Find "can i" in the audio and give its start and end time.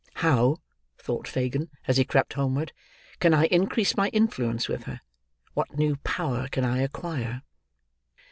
3.19-3.45, 6.47-6.79